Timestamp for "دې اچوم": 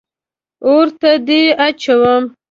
1.27-2.23